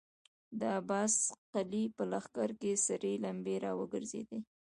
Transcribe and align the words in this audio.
د 0.59 0.61
عباس 0.79 1.15
قلي 1.53 1.83
په 1.95 2.03
لښکر 2.11 2.49
کې 2.61 2.71
سرې 2.85 3.13
لمبې 3.23 3.55
را 3.63 3.71
وګرځېدې. 3.79 4.39